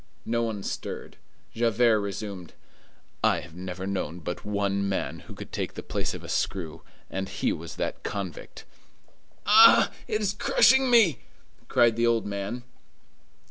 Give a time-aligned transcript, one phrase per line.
[0.25, 1.17] No one stirred.
[1.53, 2.53] Javert resumed:—
[3.23, 6.81] "I have never known but one man who could take the place of a screw,
[7.11, 8.65] and he was that convict."
[9.45, 9.91] "Ah!
[10.07, 11.19] It is crushing me!"
[11.67, 12.63] cried the old man.